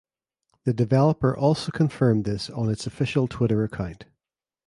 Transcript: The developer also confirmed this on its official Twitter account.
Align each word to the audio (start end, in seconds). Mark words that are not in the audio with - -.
The 0.63 0.73
developer 0.73 1.37
also 1.37 1.71
confirmed 1.71 2.25
this 2.25 2.49
on 2.49 2.71
its 2.71 2.87
official 2.87 3.27
Twitter 3.27 3.63
account. 3.63 4.05